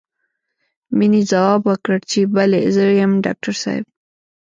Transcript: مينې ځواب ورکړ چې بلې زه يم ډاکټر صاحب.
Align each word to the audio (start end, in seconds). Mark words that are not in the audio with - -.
مينې 0.97 1.21
ځواب 1.31 1.59
ورکړ 1.65 1.95
چې 2.11 2.19
بلې 2.35 2.61
زه 2.75 2.83
يم 3.01 3.11
ډاکټر 3.25 3.53
صاحب. 3.63 3.85